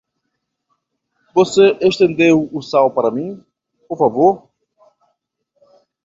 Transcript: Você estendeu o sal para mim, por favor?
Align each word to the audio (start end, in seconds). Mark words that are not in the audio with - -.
Você 1.31 1.77
estendeu 1.79 2.49
o 2.51 2.59
sal 2.59 2.89
para 2.91 3.11
mim, 3.11 3.45
por 3.87 3.99
favor? 3.99 4.49